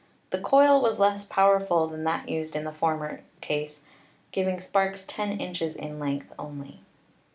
The 0.31 0.39
coil 0.41 0.81
was 0.81 0.97
less 0.97 1.25
powerful 1.25 1.85
than 1.85 2.05
that 2.05 2.27
used 2.27 2.55
in 2.55 2.63
the 2.63 2.71
former 2.71 3.21
case, 3.39 3.81
giving 4.31 4.59
sparks 4.59 5.05
10 5.07 5.39
inches 5.39 5.75
in 5.75 5.99
length 5.99 6.33
only. 6.39 6.79